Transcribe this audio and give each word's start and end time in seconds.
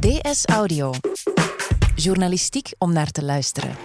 DS 0.00 0.44
Audio. 0.46 0.92
Journalistiek 1.94 2.72
om 2.78 2.92
naar 2.92 3.10
te 3.10 3.24
luisteren. 3.24 3.76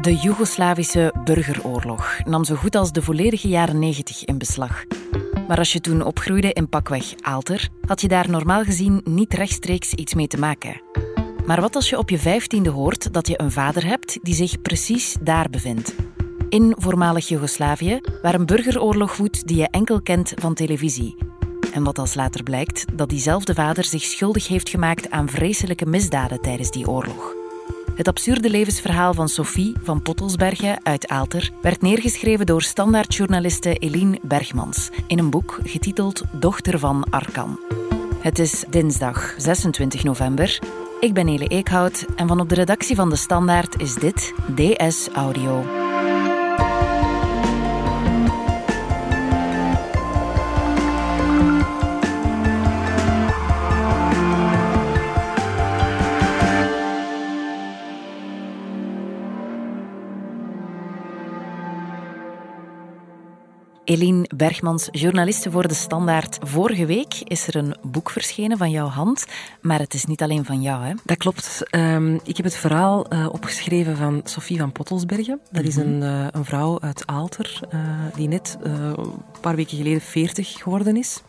De 0.00 0.18
Joegoslavische 0.22 1.14
burgeroorlog 1.24 2.18
nam 2.24 2.44
zo 2.44 2.54
goed 2.54 2.74
als 2.74 2.92
de 2.92 3.02
volledige 3.02 3.48
jaren 3.48 3.78
90 3.78 4.24
in 4.24 4.38
beslag. 4.38 4.84
Maar 5.48 5.58
als 5.58 5.72
je 5.72 5.80
toen 5.80 6.02
opgroeide 6.02 6.52
in 6.52 6.68
pakweg 6.68 7.14
Aalter, 7.20 7.68
had 7.86 8.00
je 8.00 8.08
daar 8.08 8.30
normaal 8.30 8.64
gezien 8.64 9.00
niet 9.04 9.34
rechtstreeks 9.34 9.94
iets 9.94 10.14
mee 10.14 10.26
te 10.26 10.38
maken. 10.38 10.82
Maar 11.46 11.60
wat 11.60 11.74
als 11.74 11.90
je 11.90 11.98
op 11.98 12.10
je 12.10 12.18
vijftiende 12.18 12.70
hoort 12.70 13.12
dat 13.12 13.28
je 13.28 13.40
een 13.40 13.52
vader 13.52 13.86
hebt 13.86 14.18
die 14.22 14.34
zich 14.34 14.62
precies 14.62 15.16
daar 15.20 15.50
bevindt? 15.50 15.94
In 16.48 16.74
voormalig 16.78 17.28
Joegoslavië, 17.28 18.00
waar 18.22 18.34
een 18.34 18.46
burgeroorlog 18.46 19.16
woedt 19.16 19.46
die 19.46 19.56
je 19.56 19.68
enkel 19.70 20.00
kent 20.00 20.32
van 20.36 20.54
televisie. 20.54 21.31
En 21.72 21.84
wat 21.84 21.98
als 21.98 22.14
later 22.14 22.42
blijkt 22.42 22.84
dat 22.92 23.08
diezelfde 23.08 23.54
vader 23.54 23.84
zich 23.84 24.02
schuldig 24.02 24.48
heeft 24.48 24.68
gemaakt 24.68 25.10
aan 25.10 25.28
vreselijke 25.28 25.86
misdaden 25.86 26.40
tijdens 26.40 26.70
die 26.70 26.88
oorlog. 26.88 27.34
Het 27.94 28.08
absurde 28.08 28.50
levensverhaal 28.50 29.14
van 29.14 29.28
Sophie 29.28 29.74
van 29.82 30.02
Pottelsbergen 30.02 30.84
uit 30.84 31.08
Aalter 31.08 31.50
werd 31.62 31.82
neergeschreven 31.82 32.46
door 32.46 32.62
standaardjournaliste 32.62 33.74
Eline 33.74 34.18
Bergmans 34.22 34.90
in 35.06 35.18
een 35.18 35.30
boek 35.30 35.58
getiteld 35.64 36.22
Dochter 36.32 36.78
van 36.78 37.04
Arkan. 37.10 37.60
Het 38.18 38.38
is 38.38 38.64
dinsdag 38.70 39.34
26 39.36 40.04
november. 40.04 40.58
Ik 41.00 41.14
ben 41.14 41.28
Ele 41.28 41.46
Eekhout 41.46 42.06
en 42.16 42.28
van 42.28 42.40
op 42.40 42.48
de 42.48 42.54
redactie 42.54 42.96
van 42.96 43.10
De 43.10 43.16
Standaard 43.16 43.80
is 43.80 43.94
dit 43.94 44.32
DS 44.54 45.08
Audio. 45.08 45.81
Eline 63.84 64.28
Bergmans, 64.36 64.88
journaliste 64.90 65.50
voor 65.50 65.68
De 65.68 65.74
Standaard. 65.74 66.38
Vorige 66.42 66.86
week 66.86 67.14
is 67.24 67.46
er 67.46 67.56
een 67.56 67.76
boek 67.82 68.10
verschenen 68.10 68.58
van 68.58 68.70
jouw 68.70 68.86
hand, 68.86 69.26
maar 69.60 69.78
het 69.78 69.94
is 69.94 70.04
niet 70.04 70.22
alleen 70.22 70.44
van 70.44 70.62
jou, 70.62 70.84
hè? 70.84 70.92
Dat 71.04 71.16
klopt. 71.16 71.62
Um, 71.70 72.20
ik 72.24 72.36
heb 72.36 72.46
het 72.46 72.56
verhaal 72.56 73.12
uh, 73.12 73.28
opgeschreven 73.32 73.96
van 73.96 74.20
Sophie 74.24 74.58
van 74.58 74.72
Pottelsbergen. 74.72 75.40
Dat 75.50 75.64
is 75.64 75.76
een, 75.76 76.02
uh, 76.02 76.26
een 76.30 76.44
vrouw 76.44 76.80
uit 76.80 77.06
Aalter, 77.06 77.60
uh, 77.74 77.80
die 78.14 78.28
net 78.28 78.56
een 78.60 78.96
paar 79.40 79.56
weken 79.56 79.76
geleden 79.76 80.00
40 80.00 80.52
geworden 80.52 80.96
is. 80.96 81.22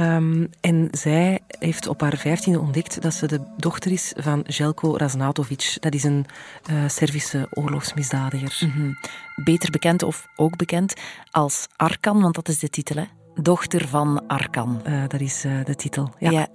Um, 0.00 0.50
en 0.60 0.88
zij 0.90 1.40
heeft 1.58 1.86
op 1.86 2.00
haar 2.00 2.16
vijftiende 2.16 2.60
ontdekt 2.60 3.02
dat 3.02 3.14
ze 3.14 3.26
de 3.26 3.40
dochter 3.56 3.92
is 3.92 4.12
van 4.16 4.40
Jelko 4.46 4.96
Raznatovic. 4.96 5.76
Dat 5.80 5.94
is 5.94 6.04
een 6.04 6.26
uh, 6.70 6.88
Servische 6.88 7.46
oorlogsmisdadiger. 7.50 8.66
Mm 8.66 8.72
-hmm. 8.72 8.98
Beter 9.44 9.70
bekend 9.70 10.02
of 10.02 10.26
ook 10.36 10.56
bekend 10.56 10.94
als 11.30 11.66
Arkan, 11.76 12.20
want 12.20 12.34
dat 12.34 12.48
is 12.48 12.58
de 12.58 12.68
titel, 12.68 12.96
hè? 12.96 13.04
Dochter 13.42 13.88
van 13.88 14.26
Arkan. 14.26 14.80
Uh, 14.86 15.02
dat 15.08 15.20
is 15.20 15.44
uh, 15.44 15.64
de 15.64 15.74
titel, 15.74 16.14
ja. 16.18 16.30
ja. 16.30 16.48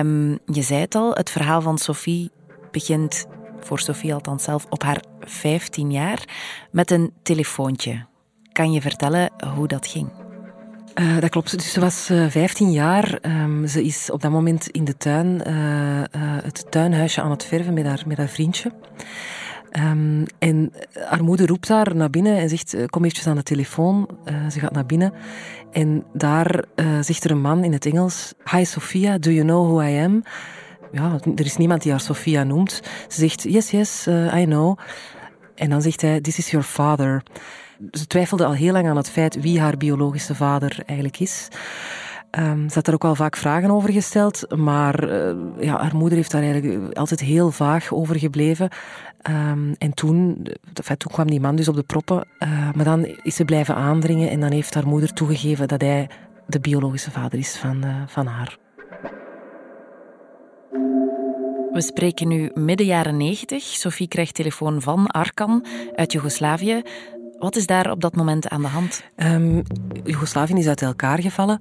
Um, 0.00 0.38
je 0.46 0.62
zei 0.62 0.80
het 0.80 0.94
al, 0.94 1.12
het 1.14 1.30
verhaal 1.30 1.60
van 1.60 1.78
Sophie 1.78 2.30
begint, 2.70 3.26
voor 3.60 3.80
Sophie 3.80 4.14
althans 4.14 4.44
zelf, 4.44 4.66
op 4.68 4.82
haar 4.82 5.02
15 5.20 5.90
jaar 5.90 6.24
met 6.70 6.90
een 6.90 7.12
telefoontje. 7.22 8.06
Kan 8.52 8.72
je 8.72 8.80
vertellen 8.80 9.30
hoe 9.54 9.68
dat 9.68 9.86
ging? 9.86 10.23
Uh, 10.94 11.18
dat 11.18 11.30
klopt. 11.30 11.50
Dus 11.50 11.72
ze 11.72 11.80
was 11.80 12.10
uh, 12.10 12.26
15 12.28 12.72
jaar. 12.72 13.18
Um, 13.22 13.66
ze 13.66 13.84
is 13.84 14.10
op 14.10 14.22
dat 14.22 14.30
moment 14.30 14.68
in 14.68 14.84
de 14.84 14.96
tuin 14.96 15.42
uh, 15.46 16.02
het 16.42 16.66
tuinhuisje 16.70 17.20
aan 17.20 17.30
het 17.30 17.44
verven 17.44 17.74
met 17.74 17.86
haar, 17.86 18.02
met 18.06 18.16
haar 18.16 18.28
vriendje. 18.28 18.72
Um, 19.78 20.24
en 20.38 20.72
haar 21.08 21.24
moeder 21.24 21.46
roept 21.46 21.68
haar 21.68 21.96
naar 21.96 22.10
binnen 22.10 22.36
en 22.38 22.48
zegt: 22.48 22.76
Kom 22.86 23.02
eventjes 23.02 23.26
aan 23.26 23.36
de 23.36 23.42
telefoon. 23.42 24.08
ze 24.50 24.58
gaat 24.58 24.72
naar 24.72 24.86
binnen. 24.86 25.12
En 25.72 26.04
daar 26.12 26.64
zegt 27.00 27.24
er 27.24 27.30
een 27.30 27.40
man 27.40 27.64
in 27.64 27.72
het 27.72 27.86
Engels: 27.86 28.34
Hi 28.50 28.64
Sophia, 28.64 29.18
do 29.18 29.30
you 29.30 29.46
know 29.46 29.66
who 29.66 29.82
I 29.82 29.98
am? 30.04 30.22
Ja, 30.92 31.18
er 31.34 31.44
is 31.44 31.56
niemand 31.56 31.82
die 31.82 31.90
haar 31.90 32.00
Sophia 32.00 32.44
noemt. 32.44 32.80
Ze 33.08 33.20
zegt: 33.20 33.42
Yes, 33.42 33.70
yes, 33.70 34.06
I 34.34 34.44
know. 34.44 34.78
En 35.54 35.70
dan 35.70 35.82
zegt 35.82 36.00
hij: 36.00 36.20
This 36.20 36.38
is 36.38 36.50
your 36.50 36.66
father 36.66 37.22
ze 37.90 38.06
twijfelde 38.06 38.44
al 38.44 38.52
heel 38.52 38.72
lang 38.72 38.88
aan 38.88 38.96
het 38.96 39.10
feit 39.10 39.40
wie 39.40 39.60
haar 39.60 39.76
biologische 39.76 40.34
vader 40.34 40.82
eigenlijk 40.86 41.20
is. 41.20 41.48
Um, 42.38 42.68
ze 42.68 42.74
had 42.74 42.86
er 42.86 42.94
ook 42.94 43.04
al 43.04 43.14
vaak 43.14 43.36
vragen 43.36 43.70
over 43.70 43.92
gesteld, 43.92 44.56
maar 44.56 45.08
uh, 45.08 45.34
ja, 45.60 45.80
haar 45.80 45.96
moeder 45.96 46.18
heeft 46.18 46.30
daar 46.30 46.42
eigenlijk 46.42 46.98
altijd 46.98 47.20
heel 47.20 47.50
vaag 47.50 47.92
over 47.92 48.18
gebleven. 48.18 48.68
Um, 49.30 49.74
en 49.78 49.94
toen, 49.94 50.46
enfin, 50.74 50.96
toen 50.96 51.12
kwam 51.12 51.26
die 51.26 51.40
man 51.40 51.56
dus 51.56 51.68
op 51.68 51.74
de 51.74 51.82
proppen, 51.82 52.26
uh, 52.38 52.72
maar 52.74 52.84
dan 52.84 53.04
is 53.22 53.34
ze 53.34 53.44
blijven 53.44 53.74
aandringen 53.74 54.30
en 54.30 54.40
dan 54.40 54.52
heeft 54.52 54.74
haar 54.74 54.86
moeder 54.86 55.12
toegegeven 55.12 55.68
dat 55.68 55.80
hij 55.80 56.08
de 56.46 56.60
biologische 56.60 57.10
vader 57.10 57.38
is 57.38 57.56
van, 57.56 57.84
uh, 57.84 58.02
van 58.06 58.26
haar. 58.26 58.58
We 61.72 61.80
spreken 61.80 62.28
nu 62.28 62.50
midden 62.54 62.86
jaren 62.86 63.16
negentig. 63.16 63.62
Sophie 63.62 64.08
krijgt 64.08 64.34
telefoon 64.34 64.82
van 64.82 65.06
Arkan 65.06 65.64
uit 65.94 66.12
Joegoslavië. 66.12 66.82
Wat 67.44 67.56
is 67.56 67.66
daar 67.66 67.90
op 67.90 68.00
dat 68.00 68.16
moment 68.16 68.48
aan 68.48 68.62
de 68.62 68.68
hand? 68.68 69.04
Um, 69.16 69.62
Joegoslavië 70.04 70.54
is 70.54 70.66
uit 70.66 70.82
elkaar 70.82 71.20
gevallen 71.20 71.60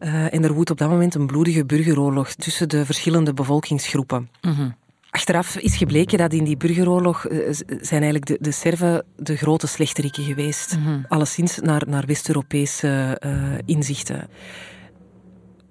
uh, 0.00 0.34
en 0.34 0.44
er 0.44 0.52
woedt 0.52 0.70
op 0.70 0.78
dat 0.78 0.88
moment 0.88 1.14
een 1.14 1.26
bloedige 1.26 1.64
burgeroorlog 1.64 2.32
tussen 2.32 2.68
de 2.68 2.84
verschillende 2.84 3.34
bevolkingsgroepen. 3.34 4.30
Mm 4.40 4.52
-hmm. 4.52 4.74
Achteraf 5.10 5.56
is 5.56 5.76
gebleken 5.76 6.18
dat 6.18 6.32
in 6.32 6.44
die 6.44 6.56
burgeroorlog 6.56 7.28
uh, 7.28 7.48
zijn 7.80 8.02
eigenlijk 8.02 8.26
de, 8.26 8.38
de 8.40 8.50
Serven 8.50 9.04
de 9.16 9.36
grote 9.36 9.66
slechteriken 9.66 10.24
geweest. 10.24 10.76
Mm 10.76 10.84
-hmm. 10.84 11.04
Alleszins 11.08 11.58
naar, 11.58 11.82
naar 11.86 12.06
West-Europese 12.06 13.20
uh, 13.26 13.58
inzichten. 13.64 14.28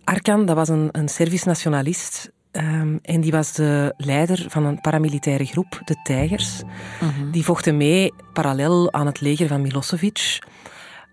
Arkan, 0.04 0.46
dat 0.46 0.56
was 0.56 0.70
een, 0.70 0.90
een 0.92 1.10
Servisch 1.10 1.44
nationalist 1.44 2.32
Um, 2.58 3.00
en 3.02 3.22
die 3.22 3.32
was 3.32 3.54
de 3.54 3.94
leider 3.98 4.46
van 4.48 4.66
een 4.66 4.82
paramilitaire 4.82 5.46
groep, 5.46 5.82
de 5.86 5.96
Tijgers. 6.04 6.62
-hmm. 7.00 7.32
Die 7.32 7.44
vochten 7.44 7.78
mee 7.78 8.14
parallel 8.34 8.94
aan 8.94 9.06
het 9.06 9.22
leger 9.22 9.48
van 9.48 9.62
Milosevic. 9.62 10.40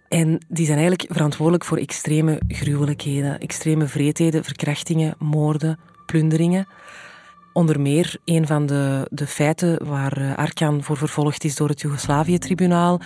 En 0.09 0.39
die 0.49 0.67
zijn 0.67 0.79
eigenlijk 0.79 1.13
verantwoordelijk 1.13 1.65
voor 1.65 1.79
extreme 1.79 2.41
gruwelijkheden, 2.49 3.39
extreme 3.39 3.87
vreedheden, 3.87 4.45
verkrachtingen, 4.45 5.15
moorden, 5.19 5.79
plunderingen. 6.07 6.67
Onder 7.53 7.81
meer 7.81 8.17
een 8.25 8.47
van 8.47 8.67
de, 8.67 9.07
de 9.11 9.27
feiten 9.27 9.87
waar 9.87 10.37
Arkan 10.37 10.83
voor 10.83 10.97
vervolgd 10.97 11.45
is 11.45 11.57
door 11.57 11.69
het 11.69 11.81
Joegoslavië-tribunaal 11.81 13.01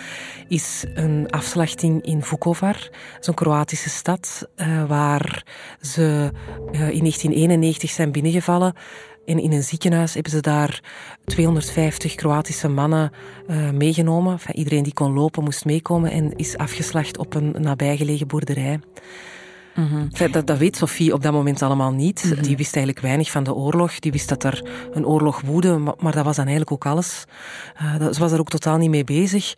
is 0.49 0.84
een 0.94 1.31
afslachting 1.31 2.03
in 2.03 2.22
Vukovar, 2.22 2.91
zo'n 3.21 3.34
Kroatische 3.34 3.88
stad 3.88 4.49
uh, 4.56 4.84
waar 4.84 5.47
ze 5.81 6.00
uh, 6.00 6.72
in 6.72 6.99
1991 6.99 7.91
zijn 7.91 8.12
binnengevallen. 8.12 8.75
En 9.25 9.38
in 9.38 9.53
een 9.53 9.62
ziekenhuis 9.62 10.15
hebben 10.15 10.32
ze 10.32 10.41
daar 10.41 10.82
250 11.25 12.15
Kroatische 12.15 12.69
mannen 12.69 13.11
meegenomen. 13.72 14.38
Iedereen 14.53 14.82
die 14.82 14.94
kon 14.94 15.12
lopen 15.12 15.44
moest 15.44 15.65
meekomen 15.65 16.11
en 16.11 16.37
is 16.37 16.56
afgeslacht 16.56 17.19
op 17.19 17.34
een 17.34 17.55
nabijgelegen 17.59 18.26
boerderij. 18.26 18.81
Mm 19.75 19.87
-hmm. 19.87 20.33
dat, 20.33 20.47
dat, 20.47 20.59
weet 20.59 20.77
Sophie 20.77 21.12
op 21.12 21.23
dat 21.23 21.33
moment 21.33 21.62
allemaal 21.62 21.93
niet. 21.93 22.25
Mm 22.25 22.33
-hmm. 22.33 22.43
Die 22.43 22.57
wist 22.57 22.77
eigenlijk 22.77 23.05
weinig 23.05 23.31
van 23.31 23.45
de 23.45 23.55
oorlog. 23.55 23.99
Die 23.99 24.12
wist 24.12 24.29
dat 24.29 24.45
er 24.45 24.69
een 24.93 25.07
oorlog 25.07 25.41
woedde, 25.41 25.79
maar, 25.79 25.95
maar 25.99 26.12
dat 26.12 26.25
was 26.25 26.37
dan 26.37 26.47
eigenlijk 26.47 26.73
ook 26.73 26.93
alles. 26.93 27.25
Uh, 27.83 27.99
dat, 27.99 28.15
ze 28.15 28.21
was 28.21 28.33
er 28.33 28.41
ook 28.41 28.49
totaal 28.49 28.77
niet 28.77 28.91
mee 28.91 29.05
bezig. 29.05 29.55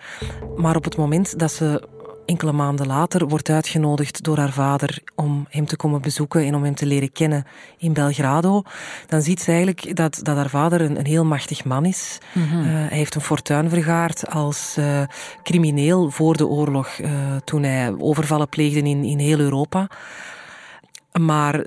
Maar 0.57 0.77
op 0.77 0.85
het 0.85 0.97
moment 0.97 1.39
dat 1.39 1.53
ze 1.53 1.89
enkele 2.27 2.53
maanden 2.53 2.87
later 2.87 3.29
wordt 3.29 3.49
uitgenodigd 3.49 4.25
door 4.25 4.39
haar 4.39 4.53
vader 4.53 5.03
om 5.15 5.47
hem 5.49 5.67
te 5.67 5.77
komen 5.77 6.01
bezoeken 6.01 6.45
en 6.45 6.55
om 6.55 6.65
hem 6.65 6.75
te 6.75 6.87
leren 6.87 7.13
kennen 7.13 7.45
in 7.79 7.93
Belgrado, 7.93 8.63
dan 9.07 9.23
ziet 9.23 9.41
ze 9.41 9.51
eigenlijk 9.51 9.97
dat, 9.97 10.21
dat 10.23 10.37
haar 10.37 10.49
vader 10.49 10.81
een, 10.81 10.99
een 10.99 11.07
heel 11.07 11.25
machtig 11.25 11.65
man 11.65 11.85
is. 11.85 12.19
Mm 12.33 12.49
-hmm. 12.49 12.61
uh, 12.61 12.67
hij 12.67 12.99
heeft 12.99 13.15
een 13.15 13.21
fortuin 13.21 13.69
vergaard 13.69 14.31
als 14.31 14.77
uh, 14.79 15.03
crimineel 15.43 16.11
voor 16.11 16.37
de 16.37 16.47
oorlog, 16.47 16.99
uh, 16.99 17.11
toen 17.45 17.63
hij 17.63 17.95
overvallen 17.99 18.49
pleegde 18.49 18.81
in, 18.81 19.05
in 19.05 19.19
heel 19.19 19.39
Europa. 19.39 19.89
Maar 21.21 21.65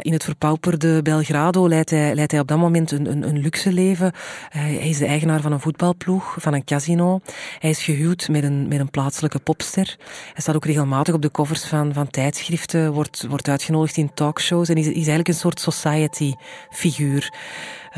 in 0.00 0.12
het 0.12 0.24
verpauperde 0.24 1.02
Belgrado 1.02 1.68
leidt 1.68 1.90
hij, 1.90 2.14
leidt 2.14 2.30
hij 2.30 2.40
op 2.40 2.48
dat 2.48 2.58
moment 2.58 2.90
een, 2.90 3.10
een, 3.10 3.28
een 3.28 3.38
luxe 3.38 3.72
leven. 3.72 4.12
Hij 4.48 4.76
is 4.76 4.98
de 4.98 5.06
eigenaar 5.06 5.40
van 5.40 5.52
een 5.52 5.60
voetbalploeg, 5.60 6.36
van 6.38 6.54
een 6.54 6.64
casino. 6.64 7.20
Hij 7.58 7.70
is 7.70 7.82
gehuwd 7.82 8.28
met 8.28 8.44
een, 8.44 8.68
met 8.68 8.80
een 8.80 8.90
plaatselijke 8.90 9.38
popster. 9.38 9.96
Hij 10.06 10.42
staat 10.42 10.54
ook 10.54 10.64
regelmatig 10.64 11.14
op 11.14 11.22
de 11.22 11.30
covers 11.30 11.64
van, 11.64 11.92
van 11.92 12.10
tijdschriften, 12.10 12.92
wordt, 12.92 13.26
wordt 13.28 13.48
uitgenodigd 13.48 13.96
in 13.96 14.14
talkshows 14.14 14.68
en 14.68 14.76
is, 14.76 14.86
is 14.86 14.94
eigenlijk 14.94 15.28
een 15.28 15.34
soort 15.34 15.60
society-figuur. 15.60 17.32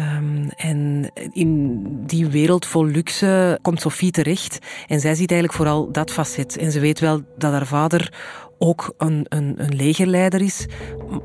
Um, 0.01 0.49
en 0.57 1.11
in 1.33 1.83
die 2.07 2.27
wereld 2.27 2.67
vol 2.67 2.85
luxe 2.85 3.59
komt 3.63 3.81
Sophie 3.81 4.11
terecht. 4.11 4.59
En 4.87 5.01
zij 5.01 5.15
ziet 5.15 5.31
eigenlijk 5.31 5.53
vooral 5.53 5.93
dat 5.93 6.11
facet. 6.11 6.57
En 6.57 6.73
ze 6.73 6.81
weet 6.81 7.01
wel 7.01 7.23
dat 7.37 7.53
haar 7.53 7.67
vader 7.67 8.13
ook 8.59 8.95
een, 8.99 9.27
een, 9.29 9.55
een 9.57 9.75
legerleider 9.77 10.41
is. 10.41 10.67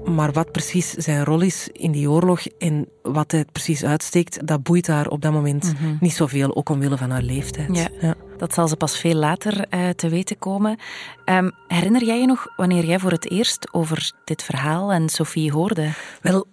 Maar 0.06 0.32
wat 0.32 0.52
precies 0.52 0.92
zijn 0.92 1.24
rol 1.24 1.42
is 1.42 1.70
in 1.72 1.92
die 1.92 2.10
oorlog 2.10 2.46
en 2.58 2.88
wat 3.02 3.32
hij 3.32 3.46
precies 3.52 3.84
uitsteekt, 3.84 4.48
dat 4.48 4.64
boeit 4.64 4.88
haar 4.88 5.08
op 5.08 5.22
dat 5.22 5.32
moment 5.32 5.74
mm 5.80 5.98
niet 6.00 6.14
zoveel, 6.14 6.56
ook 6.56 6.70
omwille 6.70 6.98
van 6.98 7.10
haar 7.10 7.22
leeftijd. 7.22 7.90
Ja. 8.02 8.16
Dat 8.38 8.54
zal 8.54 8.68
ze 8.68 8.76
pas 8.76 8.98
veel 8.98 9.14
later 9.16 9.66
uh, 9.70 9.90
te 9.90 10.10
weten 10.10 10.38
komen. 10.38 10.78
Um, 11.26 11.52
herinner 11.68 12.04
jij 12.04 12.20
je 12.20 12.26
nog 12.26 12.48
wanneer 12.56 12.86
jij 12.86 13.00
voor 13.00 13.12
het 13.12 13.30
eerst 13.32 13.74
over 13.74 14.12
dit 14.24 14.44
verhaal 14.44 14.92
en 14.92 15.10
Sophie 15.10 15.52
hoorde? 15.52 15.90
Wel, 16.22 16.46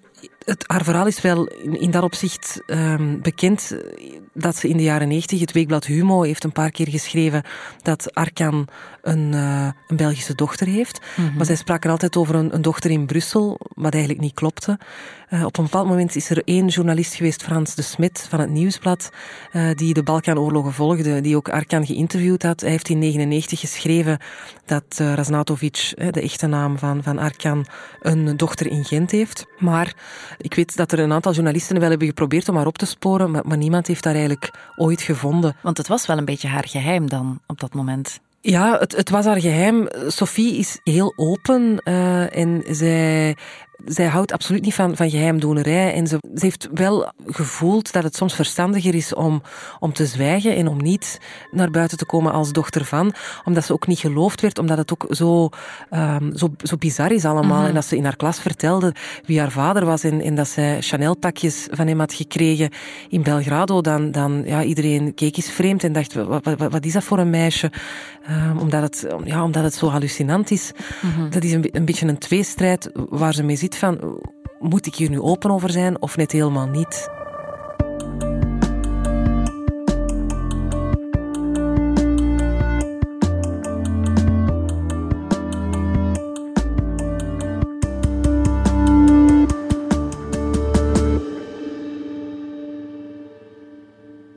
het, 0.47 0.65
haar 0.67 0.85
verhaal 0.85 1.07
is 1.07 1.21
wel 1.21 1.47
in, 1.47 1.81
in 1.81 1.91
dat 1.91 2.03
opzicht 2.03 2.63
um, 2.67 3.23
bekend 3.23 3.77
dat 4.33 4.57
ze 4.57 4.69
in 4.69 4.77
de 4.77 4.83
jaren 4.83 5.09
90, 5.09 5.41
het 5.41 5.53
weekblad 5.53 5.85
Humo 5.85 6.23
heeft 6.23 6.45
een 6.45 6.53
paar 6.53 6.71
keer 6.71 6.89
geschreven 6.89 7.43
dat 7.83 8.15
Arkan 8.15 8.69
een, 9.03 9.33
uh, 9.33 9.69
een 9.89 9.97
Belgische 9.97 10.35
dochter 10.35 10.67
heeft. 10.67 11.01
Mm 11.17 11.27
-hmm. 11.27 11.37
Maar 11.37 11.47
zij 11.47 11.57
spraken 11.57 11.91
altijd 11.91 12.17
over 12.17 12.35
een, 12.35 12.55
een, 12.55 12.63
dochter 12.63 12.91
in 12.91 13.07
Brussel, 13.07 13.61
wat 13.75 13.93
eigenlijk 13.93 14.23
niet 14.23 14.35
klopte. 14.35 14.79
Uh, 15.31 15.45
op 15.45 15.59
een 15.59 15.65
bepaald 15.65 15.89
moment 15.89 16.17
is 16.17 16.31
er 16.31 16.43
één 16.45 16.67
journalist 16.67 17.15
geweest, 17.15 17.43
Frans 17.43 17.75
de 17.75 17.83
Smit 17.83 18.27
van 18.29 18.41
het 18.41 18.51
Nieuwsblad, 18.51 19.11
uh, 19.53 19.71
die 19.75 19.95
de 19.95 20.03
Balkanoorlogen 20.03 20.73
volgde, 20.73 21.21
die 21.21 21.37
ook 21.37 21.49
Arkan 21.49 21.87
geïnterviewd 21.87 22.43
had. 22.43 22.61
Hij 22.61 22.71
heeft 22.71 22.89
in 22.89 23.01
1999 23.01 23.61
geschreven 23.61 24.19
dat 24.65 24.99
uh, 25.01 25.15
Raznatovic, 25.15 25.93
de 26.11 26.21
echte 26.21 26.47
naam 26.47 26.79
van, 26.79 27.03
van 27.03 27.19
Arkan, 27.19 27.67
een 28.01 28.37
dochter 28.37 28.67
in 28.67 28.85
Gent 28.85 29.11
heeft. 29.11 29.47
Maar 29.59 29.95
ik 30.39 30.55
weet 30.55 30.77
dat 30.77 30.93
er 30.93 30.99
een 30.99 31.13
aantal 31.13 31.33
journalisten 31.33 31.81
wel 31.81 31.91
hebben 31.91 32.09
geprobeerd 32.09 32.49
om 32.49 32.57
haar 32.57 32.67
op 32.67 32.79
te 32.79 32.87
sporen, 32.87 33.31
maar, 33.31 33.47
maar 33.47 33.57
niemand 33.57 33.87
heeft 33.87 34.05
haar 34.05 34.15
eigenlijk 34.15 34.51
ooit 34.77 35.03
gevonden. 35.03 35.57
Want 35.63 35.79
het 35.79 35.89
was 35.89 36.07
wel 36.07 36.19
een 36.19 36.25
beetje 36.25 36.49
haar 36.49 36.69
geheim 36.69 37.09
dan, 37.09 37.41
op 37.47 37.61
dat 37.61 37.75
moment. 37.75 38.21
Ja, 38.41 38.79
het, 38.79 38.97
het 38.97 39.11
was 39.11 39.25
haar 39.25 39.41
geheim. 39.41 39.89
Sophie 40.07 40.57
is 40.57 40.81
heel 40.85 41.13
open 41.17 41.81
uh, 41.85 42.37
en 42.37 42.63
zij 42.67 43.37
zij 43.85 44.07
houdt 44.07 44.33
absoluut 44.33 44.63
niet 44.63 44.75
van, 44.75 44.97
van 44.97 45.11
geheimdoenerij. 45.11 45.93
En 45.93 46.07
ze, 46.07 46.19
ze 46.35 46.45
heeft 46.45 46.69
wel 46.73 47.13
gevoeld 47.27 47.93
dat 47.93 48.03
het 48.03 48.17
soms 48.17 48.35
verstandiger 48.35 48.95
is 48.95 49.15
om, 49.15 49.43
om 49.79 49.93
te 49.93 50.07
zwijgen 50.07 50.57
en 50.57 50.69
om 50.69 50.83
niet 50.83 51.21
naar 51.51 51.71
buiten 51.71 51.99
te 51.99 52.07
komen 52.07 52.33
als 52.33 52.53
dochter 52.53 52.85
van. 52.85 53.13
Omdat 53.45 53.65
ze 53.65 53.73
ook 53.73 53.87
niet 53.87 53.99
geloofd 53.99 54.41
werd, 54.41 54.59
omdat 54.59 54.79
het 54.79 54.93
ook 54.93 55.07
zo, 55.09 55.49
um, 55.91 56.37
zo, 56.37 56.49
zo 56.63 56.77
bizar 56.77 57.13
is 57.13 57.25
allemaal. 57.25 57.61
Mm 57.61 57.67
En 57.67 57.75
dat 57.75 57.85
ze 57.85 57.97
in 57.97 58.05
haar 58.05 58.17
klas 58.17 58.41
vertelde 58.41 58.95
wie 59.25 59.41
haar 59.41 59.51
vader 59.51 59.85
was 59.85 60.05
en, 60.05 60.21
en 60.21 60.35
dat 60.35 60.49
zij 60.49 60.81
Chanel-pakjes 60.81 61.69
van 61.71 61.87
hem 61.87 61.99
had 61.99 62.15
gekregen 62.15 62.71
in 63.09 63.23
Belgrado. 63.23 63.81
Dan, 63.81 64.11
dan 64.11 64.43
ja, 64.45 64.63
iedereen 64.63 65.15
keek 65.15 65.37
eens 65.37 65.51
vreemd 65.51 65.85
en 65.85 65.93
dacht, 65.93 66.15
wat, 66.15 66.45
wat, 66.45 66.73
wat 66.73 66.85
is 66.85 66.93
dat 66.93 67.05
voor 67.05 67.19
een 67.19 67.31
meisje? 67.31 67.73
Um, 68.31 68.59
omdat, 68.59 68.83
het, 68.83 69.07
ja, 69.25 69.43
omdat 69.43 69.63
het 69.63 69.75
zo 69.75 69.89
hallucinant 69.89 70.51
is. 70.51 70.73
Mm 71.03 71.11
-hmm. 71.11 71.31
Dat 71.31 71.45
is 71.45 71.53
een, 71.53 71.69
een 71.73 71.85
beetje 71.85 72.07
een 72.07 72.19
tweestrijd 72.19 72.91
waar 72.95 73.35
ze 73.35 73.43
mee 73.43 73.57
zit 73.57 73.66
van, 73.75 74.21
moet 74.59 74.87
ik 74.87 74.95
hier 74.95 75.11
nu 75.11 75.21
open 75.21 75.51
over 75.51 75.71
zijn 75.71 76.03
of 76.03 76.17
net 76.17 76.33
helemaal 76.33 76.69
niet? 76.69 77.09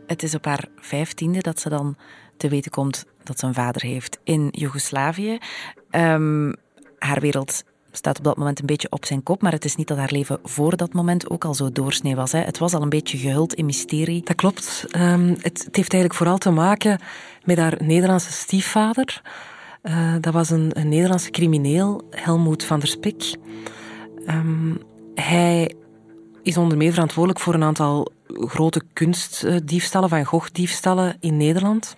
Het 0.08 0.24
is 0.24 0.36
op 0.36 0.46
haar 0.46 0.68
vijftiende 0.76 1.42
dat 1.42 1.60
ze 1.60 1.70
dan 1.70 1.98
te 2.38 2.50
weten 2.50 2.72
komt 2.72 3.06
dat 3.24 3.40
ze 3.40 3.46
een 3.46 3.54
vader 3.54 3.82
heeft 3.82 4.20
in 4.24 4.48
Joegoslavië. 4.52 5.38
Um, 5.92 6.54
haar 6.98 7.20
wereld 7.20 7.64
staat 7.92 8.18
op 8.18 8.24
dat 8.24 8.38
moment 8.38 8.60
een 8.60 8.66
beetje 8.66 8.92
op 8.92 9.06
zijn 9.06 9.24
kop. 9.24 9.42
Maar 9.42 9.52
het 9.52 9.66
is 9.66 9.76
niet 9.76 9.88
dat 9.88 9.98
haar 9.98 10.12
leven 10.12 10.40
voor 10.44 10.78
dat 10.78 10.94
moment 10.94 11.30
ook 11.30 11.46
al 11.46 11.54
zo 11.54 11.72
doorsnee 11.72 12.16
was. 12.16 12.32
Hè. 12.32 12.40
Het 12.40 12.58
was 12.58 12.74
al 12.74 12.82
een 12.82 12.90
beetje 12.90 13.18
gehuld 13.18 13.54
in 13.54 13.66
mysterie. 13.66 14.24
Dat 14.24 14.36
klopt. 14.36 14.86
Um, 14.98 15.28
het, 15.30 15.64
het, 15.66 15.76
heeft 15.76 15.94
eigenlijk 15.94 16.14
vooral 16.14 16.38
te 16.38 16.50
maken 16.50 17.00
met 17.44 17.58
haar 17.58 17.78
Nederlandse 17.80 18.32
stiefvader. 18.32 19.22
Uh, 19.84 20.16
dat 20.22 20.34
was 20.34 20.50
een, 20.50 20.72
een, 20.74 20.90
Nederlandse 20.90 21.32
crimineel, 21.32 22.02
Helmoet 22.10 22.64
van 22.64 22.80
der 22.80 22.88
Spek. 22.88 23.36
Um, 24.28 24.82
hij 25.16 25.76
is 26.44 26.58
onder 26.58 26.78
meer 26.78 26.94
verantwoordelijk 26.94 27.40
voor 27.40 27.54
een 27.54 27.64
aantal 27.64 28.12
grote 28.28 28.82
kunstdiefstallen, 28.94 30.10
van 30.10 30.26
Gogh-diefstallen 30.26 31.18
in 31.20 31.38
Nederland. 31.38 31.96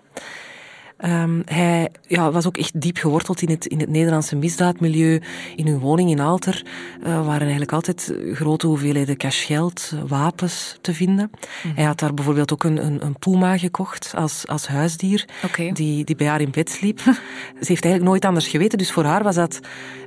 Um, 1.06 1.42
hij 1.45 1.92
ja, 2.07 2.31
was 2.31 2.48
ook 2.48 2.57
echt 2.57 2.81
diep 2.81 2.98
geworteld 2.98 3.42
in 3.42 3.50
het, 3.50 3.65
in 3.65 3.80
het 3.80 3.89
Nederlandse 3.89 4.36
misdaadmilieu. 4.36 5.21
In 5.56 5.68
hun 5.68 5.80
woning 5.80 6.09
in 6.09 6.19
Alter 6.19 6.65
uh, 7.00 7.25
waren 7.25 7.42
eigenlijk 7.42 7.71
altijd 7.71 8.13
grote 8.33 8.68
hoeveelheden 8.68 9.18
cashgeld, 9.18 9.94
wapens 10.07 10.77
te 10.81 10.94
vinden. 10.94 11.31
Mm. 11.63 11.71
Hij 11.75 11.83
had 11.83 12.00
daar 12.00 12.13
bijvoorbeeld 12.13 12.53
ook 12.53 12.63
een, 12.63 12.86
een, 12.86 13.06
een 13.06 13.19
puma 13.19 13.57
gekocht 13.57 14.13
als, 14.15 14.48
als 14.48 14.68
huisdier, 14.68 15.25
okay. 15.45 15.71
die, 15.71 16.03
die 16.03 16.15
bij 16.15 16.27
haar 16.27 16.42
in 16.42 16.51
bed 16.51 16.69
sliep. 16.69 17.00
Ze 17.01 17.12
heeft 17.57 17.69
eigenlijk 17.69 18.03
nooit 18.03 18.25
anders 18.25 18.48
geweten, 18.48 18.77
dus 18.77 18.92
voor 18.92 19.06
haar 19.06 19.24
was, 19.24 19.36
dat, 19.36 19.59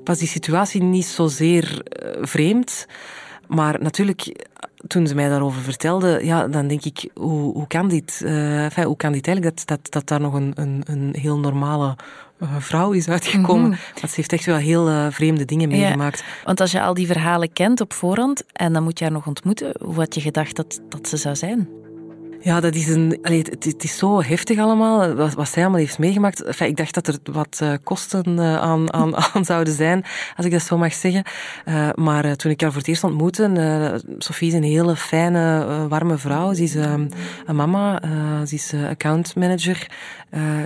was 0.04 0.18
die 0.18 0.28
situatie 0.28 0.82
niet 0.82 1.06
zozeer 1.06 1.82
uh, 2.02 2.10
vreemd. 2.20 2.86
Maar 3.48 3.82
natuurlijk, 3.82 4.48
toen 4.86 5.06
ze 5.06 5.14
mij 5.14 5.28
daarover 5.28 5.62
vertelde, 5.62 6.20
ja, 6.22 6.48
dan 6.48 6.66
denk 6.66 6.84
ik, 6.84 7.10
hoe, 7.14 7.52
hoe 7.52 7.66
kan 7.66 7.88
dit? 7.88 8.20
Uh, 8.24 8.64
enfin, 8.64 8.84
hoe 8.84 8.96
kan 8.96 9.12
dit 9.12 9.26
eigenlijk 9.26 9.56
dat, 9.56 9.66
dat, 9.68 9.92
dat 9.92 10.08
daar 10.08 10.20
nog 10.20 10.34
een, 10.34 10.52
een, 10.54 10.82
een 10.86 11.14
heel 11.18 11.38
normale 11.38 11.96
uh, 12.42 12.56
vrouw 12.58 12.92
is 12.92 13.08
uitgekomen? 13.08 13.70
-hmm. 13.70 13.80
Want 14.00 14.08
ze 14.08 14.16
heeft 14.16 14.32
echt 14.32 14.44
wel 14.44 14.56
heel 14.56 14.88
uh, 14.88 15.06
vreemde 15.10 15.44
dingen 15.44 15.68
meegemaakt. 15.68 16.18
Ja, 16.18 16.24
want 16.44 16.60
als 16.60 16.72
je 16.72 16.82
al 16.82 16.94
die 16.94 17.06
verhalen 17.06 17.52
kent 17.52 17.80
op 17.80 17.92
voorhand 17.92 18.44
en 18.52 18.72
dan 18.72 18.82
moet 18.82 18.98
je 18.98 19.04
haar 19.04 19.14
nog 19.14 19.26
ontmoeten, 19.26 19.74
hoe 19.80 19.94
had 19.94 20.14
je 20.14 20.20
gedacht 20.20 20.56
dat, 20.56 20.80
dat 20.88 21.08
ze 21.08 21.16
zou 21.16 21.36
zijn? 21.36 21.68
Ja, 22.44 22.60
dat 22.60 22.74
is 22.74 22.88
een, 22.88 23.18
allee, 23.22 23.38
het, 23.38 23.64
het, 23.64 23.84
is 23.84 23.96
zo 23.96 24.22
heftig 24.22 24.58
allemaal, 24.58 25.14
wat, 25.14 25.34
wat 25.34 25.48
zij 25.48 25.62
allemaal 25.62 25.80
heeft 25.80 25.98
meegemaakt. 25.98 26.42
Enfin, 26.42 26.66
ik 26.66 26.76
dacht 26.76 26.94
dat 26.94 27.06
er 27.06 27.18
wat 27.32 27.60
uh, 27.62 27.72
kosten 27.82 28.38
uh, 28.38 28.56
aan, 28.56 28.92
aan, 28.92 29.16
aan, 29.34 29.44
zouden 29.44 29.74
zijn, 29.74 30.04
als 30.36 30.46
ik 30.46 30.52
dat 30.52 30.62
zo 30.62 30.78
mag 30.78 30.92
zeggen. 30.92 31.24
Uh, 31.64 31.88
maar 31.94 32.36
toen 32.36 32.50
ik 32.50 32.60
haar 32.60 32.70
voor 32.70 32.80
het 32.80 32.88
eerst 32.88 33.04
ontmoette, 33.04 34.02
Sophie 34.18 34.48
is 34.48 34.54
een 34.54 34.62
hele 34.62 34.96
fijne, 34.96 35.66
warme 35.88 36.18
vrouw. 36.18 36.52
Ze 36.52 36.62
is 36.62 36.74
een 36.74 37.12
mama, 37.52 38.00
ze 38.46 38.54
is 38.54 38.74
accountmanager. 38.88 39.90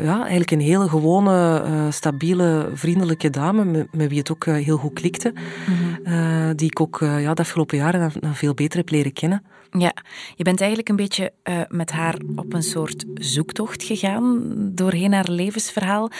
ja, 0.02 0.18
eigenlijk 0.20 0.50
een 0.50 0.60
hele 0.60 0.88
gewone, 0.88 1.62
stabiele, 1.90 2.70
vriendelijke 2.74 3.30
dame, 3.30 3.64
met, 3.64 3.94
met 3.94 4.08
wie 4.08 4.18
het 4.18 4.30
ook 4.30 4.44
heel 4.44 4.76
goed 4.76 4.92
klikte. 4.92 5.32
Mm 5.66 5.74
-hmm. 6.04 6.56
die 6.56 6.70
ik 6.70 6.80
ook 6.80 6.98
ja, 7.00 7.34
de 7.34 7.42
afgelopen 7.42 7.76
jaren 7.76 8.00
dan, 8.00 8.10
dan 8.20 8.34
veel 8.34 8.54
beter 8.54 8.78
heb 8.78 8.90
leren 8.90 9.12
kennen. 9.12 9.42
Ja, 9.70 9.92
je 10.36 10.44
bent 10.44 10.58
eigenlijk 10.58 10.88
een 10.88 10.96
beetje 10.96 11.32
uh, 11.44 11.60
met 11.68 11.90
haar 11.90 12.16
op 12.36 12.52
een 12.52 12.62
soort 12.62 13.04
zoektocht 13.14 13.82
gegaan 13.82 14.54
doorheen 14.74 15.12
haar 15.12 15.30
levensverhaal. 15.30 16.10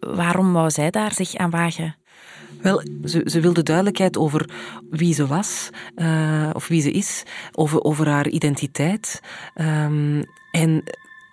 Waarom 0.00 0.52
wou 0.52 0.70
zij 0.70 0.90
daar 0.90 1.12
zich 1.12 1.34
aan 1.34 1.50
wagen? 1.50 1.96
Wel, 2.62 2.82
ze, 3.04 3.22
ze 3.24 3.40
wilde 3.40 3.62
duidelijkheid 3.62 4.16
over 4.16 4.50
wie 4.90 5.14
ze 5.14 5.26
was, 5.26 5.70
uh, 5.96 6.50
of 6.52 6.68
wie 6.68 6.80
ze 6.80 6.90
is, 6.90 7.22
over, 7.52 7.82
over 7.82 8.08
haar 8.08 8.28
identiteit. 8.28 9.20
Um, 9.54 10.24
en 10.50 10.82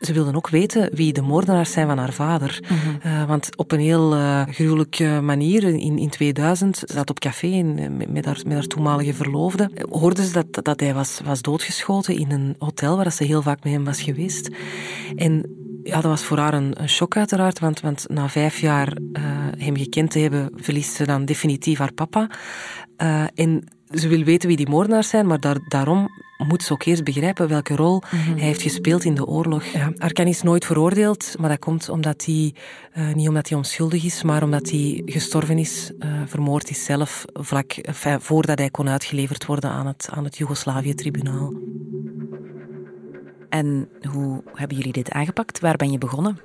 ze 0.01 0.13
wilden 0.13 0.35
ook 0.35 0.49
weten 0.49 0.89
wie 0.93 1.13
de 1.13 1.21
moordenaars 1.21 1.71
zijn 1.71 1.87
van 1.87 1.97
haar 1.97 2.13
vader. 2.13 2.59
Mm 2.69 2.77
-hmm. 2.77 3.11
uh, 3.11 3.27
want 3.27 3.57
op 3.57 3.71
een 3.71 3.79
heel 3.79 4.15
uh, 4.15 4.41
gruwelijke 4.47 5.19
manier, 5.21 5.63
in, 5.63 5.97
in 5.97 6.09
2000, 6.09 6.83
zat 6.85 7.09
op 7.09 7.19
café 7.19 7.47
in, 7.47 7.97
met, 8.09 8.25
haar, 8.25 8.39
met 8.45 8.53
haar 8.53 8.67
toenmalige 8.67 9.13
verloofde, 9.13 9.71
hoorden 9.89 10.25
ze 10.25 10.31
dat, 10.31 10.65
dat 10.65 10.79
hij 10.79 10.93
was, 10.93 11.21
was 11.23 11.41
doodgeschoten 11.41 12.15
in 12.15 12.31
een 12.31 12.55
hotel 12.57 12.97
waar 12.97 13.11
ze 13.11 13.23
heel 13.23 13.41
vaak 13.41 13.63
met 13.63 13.73
hem 13.73 13.83
was 13.83 14.01
geweest. 14.01 14.49
En 15.15 15.45
ja, 15.83 15.93
dat 15.93 16.03
was 16.03 16.23
voor 16.23 16.37
haar 16.37 16.53
een, 16.53 16.81
een 16.81 16.89
shock 16.89 17.17
uiteraard, 17.17 17.59
want, 17.59 17.79
want 17.79 18.05
na 18.07 18.29
vijf 18.29 18.59
jaar 18.59 18.97
uh, 19.13 19.23
hem 19.57 19.77
gekend 19.77 20.11
te 20.11 20.19
hebben, 20.19 20.51
verliest 20.55 20.93
ze 20.93 21.05
dan 21.05 21.25
definitief 21.25 21.77
haar 21.77 21.93
papa. 21.93 22.29
en 23.35 23.63
ze 23.89 24.07
wil 24.07 24.23
weten 24.23 24.47
wie 24.47 24.57
die 24.57 24.69
moordenaars 24.69 25.09
zijn, 25.09 25.27
maar 25.27 25.39
daar, 25.39 25.57
daarom 25.67 26.09
moet 26.47 26.63
ze 26.63 26.73
ook 26.73 26.83
eerst 26.83 27.03
begrijpen 27.03 27.47
welke 27.47 27.75
rol 27.75 28.01
mm 28.11 28.19
-hmm. 28.19 28.37
hij 28.37 28.45
heeft 28.45 28.61
gespeeld 28.61 29.03
in 29.03 29.15
de 29.15 29.25
oorlog. 29.25 29.63
Ja, 29.63 29.91
Arkan 29.97 30.27
is 30.27 30.41
nooit 30.41 30.65
veroordeeld, 30.65 31.35
maar 31.39 31.49
dat 31.49 31.59
komt 31.59 31.89
omdat 31.89 32.25
hij, 32.25 32.53
uh, 32.97 33.13
niet 33.13 33.27
omdat 33.27 33.49
hij 33.49 33.57
onschuldig 33.57 34.03
is, 34.03 34.23
maar 34.23 34.43
omdat 34.43 34.69
hij 34.69 35.01
gestorven 35.05 35.57
is, 35.57 35.91
uh, 35.99 36.21
vermoord 36.25 36.69
is 36.69 36.85
zelf, 36.85 37.25
vlak 37.33 37.71
enfin, 37.71 38.21
voordat 38.21 38.59
hij 38.59 38.69
kon 38.69 38.89
uitgeleverd 38.89 39.45
worden 39.45 39.69
aan 39.69 39.87
het, 39.87 40.09
aan 40.11 40.23
het 40.23 40.37
Joegoslavië-tribunaal. 40.37 41.53
En 43.49 43.89
hoe 44.11 44.43
hebben 44.53 44.77
jullie 44.77 44.93
dit 44.93 45.11
aangepakt? 45.11 45.59
Waar 45.59 45.75
ben 45.75 45.91
je 45.91 45.97
begonnen? 45.97 46.39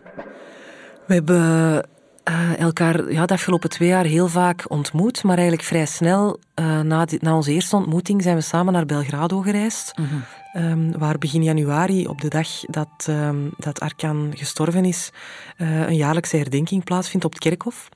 We 1.07 1.15
hebben 1.15 1.89
uh, 2.29 2.59
elkaar 2.59 3.13
ja, 3.13 3.27
de 3.27 3.33
afgelopen 3.33 3.71
twee 3.71 3.89
jaar 3.89 4.05
heel 4.05 4.29
vaak 4.29 4.65
ontmoet, 4.69 5.23
maar 5.23 5.37
eigenlijk 5.37 5.67
vrij 5.67 5.87
snel 5.87 6.41
uh, 6.61 6.81
na, 6.81 7.05
die, 7.05 7.19
na 7.23 7.35
onze 7.35 7.53
eerste 7.53 7.77
ontmoeting 7.77 8.23
zijn 8.23 8.37
we 8.37 8.43
samen 8.43 8.73
naar 8.73 8.87
Belgrado 8.87 9.41
gereisd. 9.41 9.99
Mm 9.99 10.07
-hmm. 10.07 10.71
um, 10.71 10.99
waar 10.99 11.19
begin 11.19 11.43
januari, 11.43 12.07
op 12.07 12.21
de 12.21 12.29
dag 12.29 12.49
dat, 12.67 13.07
um, 13.09 13.51
dat 13.57 13.81
Arkan 13.81 14.33
gestorven 14.35 14.85
is, 14.85 15.11
uh, 15.59 15.87
een 15.87 15.97
jaarlijkse 15.97 16.37
herdenking 16.37 16.85
plaatsvindt 16.85 17.27
op 17.27 17.33
het 17.33 17.43
kerkhof. 17.43 17.89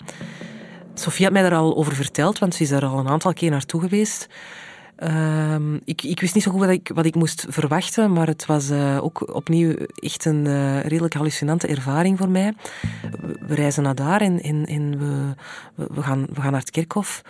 Sofie 0.94 1.25
had 1.25 1.32
mij 1.32 1.42
daar 1.42 1.54
al 1.54 1.76
over 1.76 1.94
verteld, 1.94 2.38
want 2.38 2.54
ze 2.54 2.62
is 2.62 2.70
er 2.70 2.84
al 2.84 2.99
een 2.99 3.08
aantal 3.08 3.32
keer 3.32 3.50
naartoe 3.50 3.80
geweest. 3.80 4.28
Ehm, 5.00 5.75
ik, 5.85 6.02
ik, 6.02 6.21
wist 6.21 6.35
niet 6.35 6.42
zo 6.42 6.50
goed 6.50 6.61
wat 6.61 6.69
ik, 6.69 6.90
wat 6.95 7.04
ik 7.04 7.14
moest 7.14 7.47
verwachten, 7.49 8.12
maar 8.12 8.26
het 8.26 8.47
was 8.47 8.71
uh, 8.71 9.04
ook 9.04 9.35
opnieuw 9.35 9.75
echt 9.95 10.25
een 10.25 10.45
uh, 10.45 10.80
redelijk 10.80 11.14
hallucinante 11.14 11.66
ervaring 11.66 12.19
voor 12.19 12.28
mij. 12.28 12.54
We, 13.47 13.54
reizen 13.54 13.83
naar 13.83 13.95
daar 13.95 14.21
en, 14.21 14.99
we, 14.99 15.35
we, 15.75 16.02
gaan, 16.02 16.26
we 16.33 16.40
gaan 16.40 16.50
naar 16.50 16.61
het 16.61 16.71
kerkhof 16.71 17.23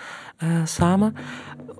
uh, 0.42 0.64
samen, 0.64 1.14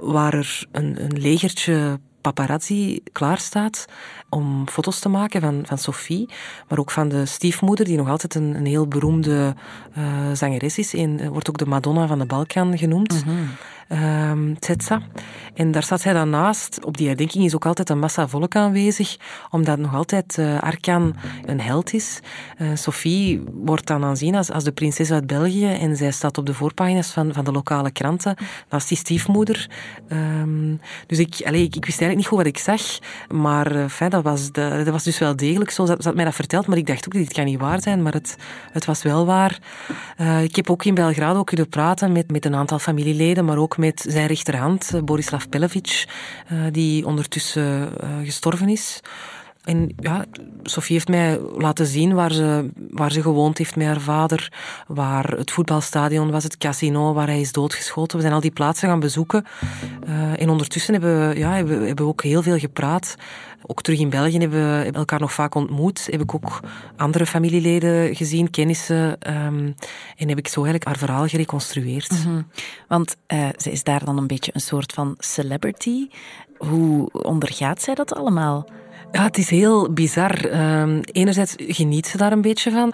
waar 0.01 0.35
er 0.35 0.67
een, 0.73 1.05
een 1.05 1.21
legertje 1.21 1.99
paparazzi 2.21 3.03
klaarstaat 3.13 3.85
om 4.29 4.69
foto's 4.69 4.99
te 4.99 5.09
maken 5.09 5.41
van, 5.41 5.63
van 5.67 5.79
Sophie, 5.79 6.29
maar 6.69 6.79
ook 6.79 6.91
van 6.91 7.09
de 7.09 7.27
stiefmoeder, 7.27 7.85
die 7.85 7.97
nog 7.97 8.09
altijd 8.09 8.35
een, 8.35 8.55
een 8.55 8.67
heel 8.67 8.87
beroemde 8.87 9.55
uh, 9.99 10.05
zangeres 10.33 10.79
is. 10.79 10.95
En 10.95 11.29
wordt 11.29 11.49
ook 11.49 11.59
de 11.59 11.67
Madonna 11.67 12.07
van 12.07 12.19
de 12.19 12.27
Balkan 12.27 12.79
genoemd. 12.79 13.23
-hmm 13.25 13.49
um, 13.93 14.59
Tsetsa. 14.59 15.03
En 15.55 15.71
daar 15.71 15.83
staat 15.83 16.03
hij 16.03 16.13
dan 16.13 16.31
naast. 16.31 16.85
Op 16.85 16.97
die 16.97 17.07
herdenking 17.07 17.45
is 17.45 17.55
ook 17.55 17.67
altijd 17.67 17.91
een 17.91 17.99
massa 17.99 18.29
volk 18.29 18.57
aanwezig, 18.57 19.17
omdat 19.51 19.79
nog 19.79 19.95
altijd 19.95 20.37
uh, 20.39 20.61
Arkan 20.61 21.15
een 21.45 21.61
held 21.61 21.93
is. 21.93 22.21
Uh, 22.59 22.69
Sophie 22.75 23.43
wordt 23.53 23.87
dan 23.87 24.05
aanzien 24.05 24.35
als, 24.35 24.51
als 24.51 24.65
de 24.65 24.73
prinses 24.73 25.11
uit 25.11 25.27
België 25.27 25.67
en 25.67 25.97
zij 25.97 26.11
staat 26.11 26.39
op 26.39 26.47
de 26.47 26.55
voorpagina's 26.55 27.11
van, 27.11 27.33
van 27.33 27.45
de 27.45 27.53
lokale 27.53 27.91
kranten, 27.91 28.37
naast 28.69 28.89
die 28.89 28.97
stiefmoeder. 28.97 29.71
Um, 30.13 30.81
dus 31.07 31.19
ik, 31.19 31.41
allez, 31.45 31.63
ik, 31.63 31.85
wist 31.85 32.01
eigenlijk 32.01 32.17
niet 32.17 32.27
goed 32.27 32.39
wat 32.39 32.47
ik 32.47 32.59
zag, 32.59 32.99
maar 33.29 33.89
fijn, 33.89 34.11
dat, 34.11 34.23
was 34.23 34.53
de, 34.53 34.83
dat 34.85 34.93
was 34.93 35.05
dus 35.05 35.19
wel 35.19 35.37
degelijk 35.37 35.71
zo. 35.71 35.87
Ze 35.87 35.97
had 36.03 36.15
mij 36.15 36.25
dat 36.25 36.35
verteld, 36.35 36.67
maar 36.67 36.77
ik 36.77 36.87
dacht 36.87 37.07
ook, 37.07 37.13
dit 37.13 37.33
kan 37.33 37.45
niet 37.45 37.61
waar 37.61 37.83
zijn, 37.83 38.03
maar 38.03 38.13
het, 38.13 38.37
het 38.73 38.85
was 38.85 39.03
wel 39.03 39.27
waar. 39.27 39.59
ik 40.43 40.57
heb 40.57 40.71
ook 40.71 40.85
in 40.85 40.95
Belgrado 40.95 41.45
kunnen 41.45 41.69
praten 41.69 42.13
met, 42.13 42.31
met 42.31 42.45
een 42.45 42.55
aantal 42.55 42.79
familieleden, 42.79 43.45
maar 43.45 43.59
ook 43.59 43.79
met 43.81 44.05
zijn 44.09 44.27
rechterhand, 44.27 44.95
eh, 44.95 45.03
Borislav 45.03 45.45
Pelevic, 45.51 46.05
eh, 46.49 46.59
die 46.71 47.07
ondertussen 47.07 48.01
eh, 48.01 48.09
gestorven 48.25 48.69
is. 48.69 49.01
En 49.65 49.93
ja, 49.97 50.25
Sofie 50.63 50.95
heeft 50.95 51.09
mij 51.09 51.39
laten 51.39 51.87
zien 51.87 52.15
waar 52.15 52.33
ze, 52.33 52.71
waar 52.91 53.13
ze 53.13 53.23
gewoond 53.23 53.59
heeft 53.59 53.77
met 53.77 53.87
haar 53.87 54.01
vader, 54.01 54.53
waar 54.87 55.31
het 55.31 55.51
voetbalstadion 55.51 56.31
was, 56.31 56.45
het 56.45 56.59
casino 56.59 57.13
waar 57.13 57.27
hij 57.27 57.41
is 57.41 57.53
doodgeschoten. 57.53 58.17
We 58.17 58.23
zijn 58.23 58.35
al 58.35 58.41
die 58.41 58.51
plaatsen 58.51 58.89
gaan 58.89 59.01
bezoeken. 59.01 59.45
Uh, 60.09 60.41
en 60.41 60.51
ondertussen 60.51 60.93
hebben 60.93 61.29
we, 61.29 61.39
ja, 61.39 61.53
hebben, 61.53 61.87
hebben 61.87 62.05
we 62.05 62.11
ook 62.11 62.23
heel 62.23 62.43
veel 62.43 62.59
gepraat. 62.59 63.17
Ook 63.67 63.83
terug 63.83 63.99
in 63.99 64.11
België 64.11 64.39
hebben 64.39 64.85
we 64.85 64.91
elkaar 64.93 65.21
nog 65.21 65.33
vaak 65.33 65.55
ontmoet. 65.55 66.07
Heb 66.11 66.21
ik 66.21 66.35
ook 66.35 66.61
andere 66.97 67.27
familieleden 67.27 68.17
gezien, 68.17 68.51
kennissen. 68.51 69.19
Um, 69.47 69.75
en 70.17 70.29
heb 70.29 70.39
ik 70.39 70.49
zo 70.49 70.65
eigenlijk 70.65 70.85
haar 70.85 70.99
verhaal 70.99 71.27
gereconstrueerd. 71.27 72.23
-hmm. 72.23 72.47
Want 72.89 73.17
uh, 73.29 73.49
ze 73.57 73.71
is 73.71 73.83
daar 73.83 74.05
dan 74.05 74.19
een 74.19 74.27
beetje 74.27 74.51
een 74.55 74.61
soort 74.61 74.93
van 74.93 75.15
celebrity. 75.19 76.09
Hoe 76.59 77.13
ondergaat 77.13 77.83
zij 77.83 77.95
dat 77.95 78.15
allemaal? 78.15 78.67
Ja, 79.13 79.23
het 79.23 79.39
is 79.39 79.51
heel 79.51 79.93
bizar. 79.93 80.51
Uh, 80.53 80.99
enerzijds 81.03 81.55
geniet 81.57 82.07
ze 82.07 82.17
daar 82.17 82.33
een 82.33 82.41
beetje 82.41 82.71
van. 82.71 82.93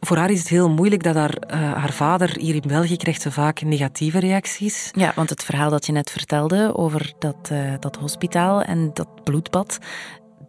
Voor 0.00 0.16
haar 0.16 0.30
is 0.30 0.38
het 0.38 0.48
heel 0.48 0.70
moeilijk 0.70 1.02
dat 1.02 1.14
haar, 1.14 1.36
uh, 1.50 1.72
haar 1.72 1.92
vader 1.92 2.36
hier 2.38 2.54
in 2.54 2.62
België 2.66 2.96
krijgt 2.96 3.22
ze 3.22 3.30
vaak 3.30 3.62
negatieve 3.62 4.18
reacties. 4.18 4.90
Ja, 4.94 5.12
want 5.14 5.30
het 5.30 5.44
verhaal 5.44 5.70
dat 5.70 5.86
je 5.86 5.92
net 5.92 6.10
vertelde 6.10 6.76
over 6.76 7.12
dat, 7.18 7.48
uh, 7.52 7.74
dat 7.80 7.96
hospitaal 7.96 8.62
en 8.62 8.90
dat 8.94 9.24
bloedbad, 9.24 9.78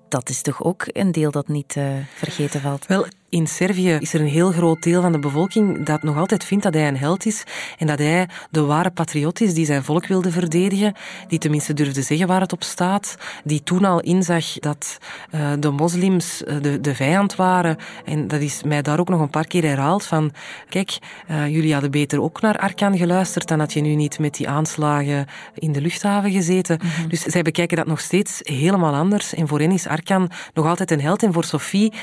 dat 0.09 0.29
is 0.29 0.41
toch 0.41 0.63
ook 0.63 0.83
een 0.87 1.11
deel 1.11 1.31
dat 1.31 1.47
niet 1.47 1.75
uh, 1.75 1.83
vergeten 2.15 2.61
valt? 2.61 2.85
Wel, 2.85 3.05
in 3.29 3.47
Servië 3.47 3.97
is 3.99 4.13
er 4.13 4.21
een 4.21 4.27
heel 4.27 4.51
groot 4.51 4.83
deel 4.83 5.01
van 5.01 5.11
de 5.11 5.19
bevolking 5.19 5.85
dat 5.85 6.03
nog 6.03 6.17
altijd 6.17 6.43
vindt 6.43 6.63
dat 6.63 6.73
hij 6.73 6.87
een 6.87 6.97
held 6.97 7.25
is 7.25 7.43
en 7.77 7.87
dat 7.87 7.99
hij 7.99 8.29
de 8.51 8.61
ware 8.61 8.89
patriot 8.89 9.41
is 9.41 9.53
die 9.53 9.65
zijn 9.65 9.83
volk 9.83 10.07
wilde 10.07 10.31
verdedigen, 10.31 10.93
die 11.27 11.39
tenminste 11.39 11.73
durfde 11.73 12.01
zeggen 12.01 12.27
waar 12.27 12.41
het 12.41 12.53
op 12.53 12.63
staat, 12.63 13.15
die 13.43 13.63
toen 13.63 13.85
al 13.85 13.99
inzag 13.99 14.45
dat 14.45 14.97
uh, 15.31 15.51
de 15.59 15.69
moslims 15.69 16.41
uh, 16.41 16.61
de, 16.61 16.81
de 16.81 16.95
vijand 16.95 17.35
waren. 17.35 17.77
En 18.05 18.27
dat 18.27 18.41
is 18.41 18.63
mij 18.63 18.81
daar 18.81 18.99
ook 18.99 19.09
nog 19.09 19.21
een 19.21 19.29
paar 19.29 19.47
keer 19.47 19.63
herhaald 19.63 20.05
van, 20.05 20.31
kijk, 20.69 20.97
uh, 21.31 21.47
jullie 21.47 21.73
hadden 21.73 21.91
beter 21.91 22.21
ook 22.21 22.41
naar 22.41 22.57
Arkan 22.57 22.97
geluisterd, 22.97 23.47
dan 23.47 23.59
had 23.59 23.73
je 23.73 23.81
nu 23.81 23.95
niet 23.95 24.19
met 24.19 24.35
die 24.35 24.49
aanslagen 24.49 25.25
in 25.53 25.71
de 25.71 25.81
luchthaven 25.81 26.31
gezeten. 26.31 26.79
Mm 26.83 26.89
-hmm. 26.89 27.09
Dus 27.09 27.21
zij 27.21 27.41
bekijken 27.41 27.77
dat 27.77 27.87
nog 27.87 27.99
steeds 27.99 28.39
helemaal 28.43 28.95
anders. 28.95 29.33
En 29.33 29.47
voor 29.47 29.59
hen 29.59 29.71
is 29.71 29.87
Arkan 29.87 30.29
nog 30.53 30.65
altijd 30.65 30.91
een 30.91 31.01
held 31.01 31.23
en 31.23 31.33
voor 31.33 31.43
Sophie 31.43 31.93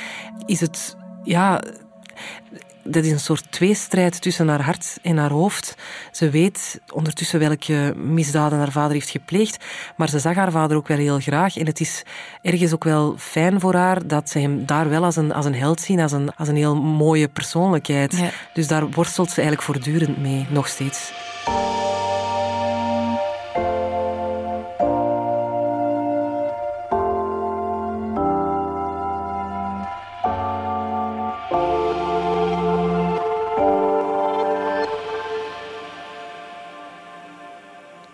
is 0.46 0.60
het 0.60 0.96
ja, 1.26 1.60
dat 2.82 3.04
is 3.04 3.10
een 3.10 3.20
soort 3.20 3.52
tweestrijd 3.52 4.20
tussen 4.20 4.48
haar 4.48 4.62
hart 4.62 4.98
en 5.02 5.16
haar 5.16 5.30
hoofd. 5.30 5.74
Ze 6.12 6.30
weet 6.30 6.80
ondertussen 6.92 7.38
welke 7.38 7.94
misdaden 7.96 8.58
haar 8.58 8.72
vader 8.72 8.92
heeft 8.92 9.10
gepleegd, 9.10 9.64
maar 9.96 10.08
ze 10.08 10.18
zag 10.18 10.34
haar 10.34 10.52
vader 10.52 10.76
ook 10.76 10.88
wel 10.88 10.98
heel 10.98 11.18
graag. 11.18 11.56
En 11.56 11.66
het 11.66 11.80
is 11.80 12.02
ergens 12.42 12.72
ook 12.72 12.84
wel 12.84 13.14
fijn 13.18 13.60
voor 13.60 13.74
haar 13.74 14.06
dat 14.06 14.30
ze 14.30 14.38
hem 14.38 14.66
daar 14.66 14.88
wel 14.88 15.04
als 15.04 15.16
een, 15.16 15.32
als 15.32 15.46
een 15.46 15.54
held 15.54 15.80
zien, 15.80 16.00
als 16.00 16.12
een, 16.12 16.34
als 16.36 16.48
een 16.48 16.56
heel 16.56 16.76
mooie 16.76 17.28
persoonlijkheid. 17.28 18.16
Ja. 18.16 18.30
Dus 18.52 18.66
daar 18.66 18.90
worstelt 18.90 19.30
ze 19.30 19.40
eigenlijk 19.40 19.68
voortdurend 19.68 20.18
mee, 20.18 20.46
nog 20.50 20.68
steeds. 20.68 21.12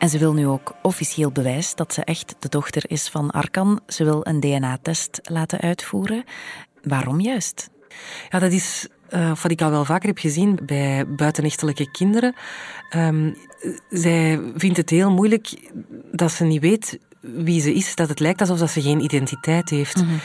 En 0.02 0.08
ze 0.08 0.18
wil 0.18 0.32
nu 0.32 0.46
ook 0.46 0.74
officieel 0.82 1.30
bewijs 1.30 1.74
dat 1.74 1.92
ze 1.92 2.04
echt 2.04 2.34
de 2.38 2.48
dochter 2.48 2.82
is 2.86 3.08
van 3.08 3.30
Arkan. 3.30 3.80
Ze 3.86 4.04
wil 4.04 4.20
een 4.22 4.40
DNA-test 4.40 5.20
laten 5.22 5.60
uitvoeren. 5.60 6.24
Waarom 6.82 7.20
juist? 7.20 7.70
Ja, 8.28 8.38
dat 8.38 8.52
is 8.52 8.88
uh, 9.10 9.32
wat 9.42 9.50
ik 9.50 9.62
al 9.62 9.70
wel 9.70 9.84
vaker 9.84 10.08
heb 10.08 10.18
gezien 10.18 10.58
bij 10.66 11.06
buitenechtelijke 11.06 11.90
kinderen. 11.90 12.34
Um, 12.96 13.36
zij 13.90 14.40
vindt 14.54 14.76
het 14.76 14.90
heel 14.90 15.10
moeilijk 15.10 15.70
dat 16.12 16.32
ze 16.32 16.44
niet 16.44 16.60
weet 16.60 16.98
wie 17.20 17.60
ze 17.60 17.74
is, 17.74 17.94
dat 17.94 18.08
het 18.08 18.20
lijkt 18.20 18.40
alsof 18.40 18.70
ze 18.70 18.82
geen 18.82 19.00
identiteit 19.00 19.70
heeft. 19.70 19.96
Mm 19.96 20.08
-hmm. 20.08 20.20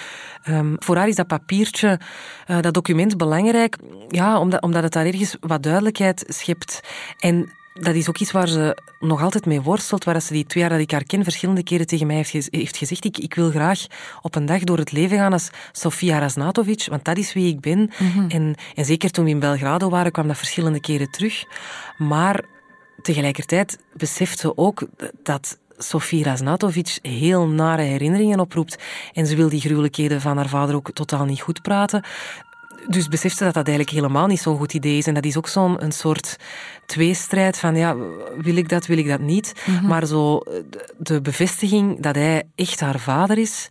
Um, 0.55 0.75
voor 0.79 0.95
haar 0.95 1.07
is 1.07 1.15
dat 1.15 1.27
papiertje, 1.27 1.99
uh, 2.47 2.61
dat 2.61 2.73
document 2.73 3.17
belangrijk, 3.17 3.77
ja, 4.07 4.39
omdat, 4.39 4.61
omdat 4.61 4.83
het 4.83 4.93
daar 4.93 5.05
ergens 5.05 5.37
wat 5.39 5.63
duidelijkheid 5.63 6.23
schept. 6.27 6.81
En 7.17 7.49
dat 7.79 7.95
is 7.95 8.09
ook 8.09 8.17
iets 8.17 8.31
waar 8.31 8.47
ze 8.47 8.77
nog 8.99 9.21
altijd 9.21 9.45
mee 9.45 9.61
worstelt, 9.61 10.03
waar 10.03 10.21
ze 10.21 10.33
die 10.33 10.45
twee 10.45 10.63
jaar 10.63 10.71
dat 10.71 10.81
ik 10.81 10.91
haar 10.91 11.03
ken 11.03 11.23
verschillende 11.23 11.63
keren 11.63 11.87
tegen 11.87 12.07
mij 12.07 12.15
heeft, 12.15 12.47
heeft 12.51 12.77
gezegd, 12.77 13.05
ik, 13.05 13.17
ik 13.17 13.33
wil 13.33 13.49
graag 13.49 13.85
op 14.21 14.35
een 14.35 14.45
dag 14.45 14.63
door 14.63 14.77
het 14.77 14.91
leven 14.91 15.17
gaan 15.17 15.33
als 15.33 15.49
Sofia 15.71 16.19
Raznatovic, 16.19 16.87
want 16.89 17.05
dat 17.05 17.17
is 17.17 17.33
wie 17.33 17.47
ik 17.47 17.59
ben. 17.59 17.77
Mm 17.77 18.11
-hmm. 18.11 18.29
en, 18.29 18.55
en 18.75 18.85
zeker 18.85 19.11
toen 19.11 19.25
we 19.25 19.29
in 19.29 19.39
Belgrado 19.39 19.89
waren, 19.89 20.11
kwam 20.11 20.27
dat 20.27 20.37
verschillende 20.37 20.79
keren 20.79 21.11
terug. 21.11 21.43
Maar 21.97 22.43
tegelijkertijd 23.01 23.79
beseft 23.93 24.39
ze 24.39 24.57
ook 24.57 24.87
dat 25.23 25.57
Sofie 25.77 26.23
Raznatovic 26.23 26.99
heel 27.01 27.47
nare 27.47 27.81
herinneringen 27.81 28.39
oproept. 28.39 28.83
En 29.13 29.27
ze 29.27 29.35
wil 29.35 29.49
die 29.49 29.61
gruwelijkheden 29.61 30.21
van 30.21 30.37
haar 30.37 30.49
vader 30.49 30.75
ook 30.75 30.91
totaal 30.91 31.25
niet 31.25 31.41
goed 31.41 31.61
praten. 31.61 32.03
Dus 32.89 33.07
beseft 33.07 33.37
ze 33.37 33.43
dat 33.43 33.53
dat 33.53 33.67
eigenlijk 33.67 33.97
helemaal 33.97 34.27
niet 34.27 34.39
zo'n 34.39 34.57
goed 34.57 34.73
idee 34.73 34.97
is. 34.97 35.07
En 35.07 35.13
dat 35.13 35.25
is 35.25 35.37
ook 35.37 35.47
zo'n 35.47 35.83
een 35.83 35.91
soort 35.91 36.35
tweestrijd 36.85 37.57
van, 37.59 37.75
ja, 37.75 37.95
wil 38.37 38.55
ik 38.55 38.69
dat, 38.69 38.85
wil 38.85 38.97
ik 38.97 39.07
dat 39.07 39.19
niet? 39.19 39.53
Mm 39.65 39.77
-hmm. 39.77 39.87
Maar 39.87 40.05
zo 40.05 40.41
de 40.97 41.21
bevestiging 41.21 42.01
dat 42.01 42.15
hij 42.15 42.43
echt 42.55 42.79
haar 42.79 42.99
vader 42.99 43.37
is, 43.37 43.67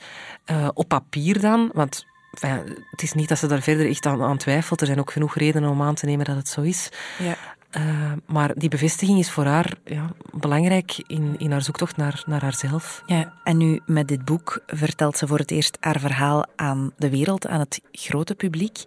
uh, 0.51 0.69
op 0.75 0.89
papier 0.89 1.41
dan, 1.41 1.71
want 1.73 2.07
enfin, 2.33 2.77
het 2.91 3.03
is 3.03 3.13
niet 3.13 3.29
dat 3.29 3.39
ze 3.39 3.47
daar 3.47 3.63
verder 3.63 3.89
echt 3.89 4.07
aan, 4.07 4.23
aan, 4.23 4.37
twijfelt. 4.37 4.81
Er 4.81 4.87
zijn 4.87 5.01
ook 5.01 5.13
genoeg 5.13 5.35
redenen 5.35 5.71
om 5.71 5.83
aan 5.83 5.95
te 5.95 6.07
nemen 6.07 6.25
dat 6.25 6.37
het 6.37 6.49
zo 6.49 6.61
is. 6.61 6.89
Ja. 7.19 7.37
Uh, 7.79 8.13
maar 8.27 8.53
die 8.55 8.69
bevestiging 8.69 9.19
is 9.19 9.31
voor 9.31 9.45
haar 9.45 9.75
ja, 9.85 10.11
belangrijk 10.33 11.03
in, 11.07 11.35
in 11.39 11.51
haar 11.51 11.63
zoektocht 11.63 11.97
naar, 11.97 12.23
naar 12.27 12.43
haarzelf. 12.43 13.03
Ja, 13.07 13.33
en 13.45 13.57
nu 13.57 13.81
met 13.87 14.09
dit 14.09 14.25
boek 14.25 14.63
vertelt 14.67 15.17
ze 15.17 15.27
voor 15.27 15.39
het 15.39 15.51
eerst 15.51 15.77
haar 15.81 16.01
verhaal 16.01 16.47
aan 16.57 16.93
de 16.97 17.11
wereld, 17.11 17.47
aan 17.47 17.61
het 17.61 17.81
grote 17.93 18.35
publiek. 18.35 18.85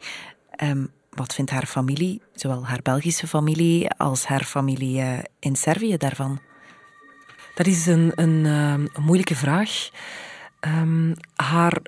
Um, 0.64 0.92
wat 1.10 1.34
vindt 1.34 1.52
haar 1.52 1.66
familie, 1.66 2.22
zowel 2.34 2.66
haar 2.66 2.80
Belgische 2.84 3.28
familie 3.28 3.90
als 3.90 4.26
haar 4.26 4.44
familie 4.44 5.02
uh, 5.02 5.20
in 5.40 5.56
Servië 5.56 5.98
daarvan? 5.98 6.40
Dat 7.56 7.68
is 7.68 7.86
een, 7.86 8.12
een, 8.16 8.46
een 8.46 8.90
moeilijke 9.00 9.36
vraag. 9.36 9.90
Um, 10.62 11.14
haar 11.36 11.82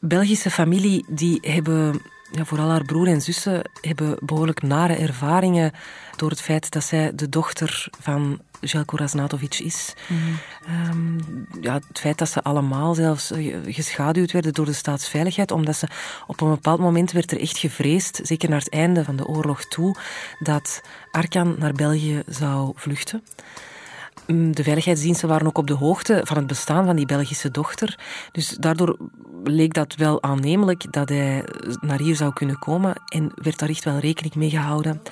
Belgische 0.00 0.50
familie 0.50 1.04
die 1.08 1.38
hebben 1.40 2.02
ja, 2.32 2.44
vooral 2.44 2.70
haar 2.70 2.84
broer 2.84 3.06
en 3.06 3.20
zussen 3.20 3.70
hebben 3.80 4.16
behoorlijk 4.20 4.62
nare 4.62 4.94
ervaringen 4.94 5.72
door 6.16 6.30
het 6.30 6.40
feit 6.40 6.70
dat 6.70 6.84
zij 6.84 7.12
de 7.14 7.28
dochter 7.28 7.88
van 8.00 8.40
Jelko 8.60 8.96
Raznatovic 8.96 9.58
is. 9.58 9.94
Ehm, 10.66 11.18
ja, 11.60 11.74
het 11.74 11.98
feit 11.98 12.18
dat 12.18 12.28
ze 12.28 12.42
allemaal 12.42 12.94
zelfs 12.94 13.30
eh, 13.30 13.56
geschaduwd 13.66 14.32
werden 14.32 14.52
door 14.52 14.66
de 14.66 14.72
staatsveiligheid, 14.72 15.50
omdat 15.50 15.76
ze 15.76 15.88
op 16.26 16.40
een 16.40 16.50
bepaald 16.50 16.80
moment 16.80 17.12
werd 17.12 17.32
er 17.32 17.40
echt 17.40 17.58
gevreesd, 17.58 18.20
zeker 18.22 18.48
naar 18.48 18.58
het 18.58 18.70
einde 18.70 19.04
van 19.04 19.16
de 19.16 19.26
oorlog 19.26 19.64
toe, 19.64 19.96
dat 20.38 20.80
Arkan 21.10 21.54
naar 21.58 21.72
België 21.72 22.22
zou 22.26 22.72
vluchten. 22.74 23.22
Mm, 24.26 24.54
de 24.54 24.62
veiligheidsdiensten 24.62 25.28
waren 25.28 25.46
ook 25.46 25.58
op 25.58 25.66
de 25.66 25.74
hoogte 25.74 26.20
van 26.24 26.36
het 26.36 26.46
bestaan 26.46 26.84
van 26.84 26.96
die 26.96 27.06
Belgische 27.06 27.50
dochter. 27.50 27.98
Dus 28.32 28.48
daardoor 28.48 28.96
leek 29.44 29.74
dat 29.74 29.94
wel 29.94 30.22
aannemelijk 30.22 30.92
dat 30.92 31.08
hij 31.08 31.44
naar 31.80 31.98
hier 31.98 32.16
zou 32.16 32.32
kunnen 32.32 32.58
komen 32.58 32.94
en 33.06 33.32
werd 33.34 33.58
daar 33.58 33.68
echt 33.68 33.84
wel 33.84 33.98
rekening 33.98 34.34
mee 34.34 34.50
gehouden. 34.50 35.02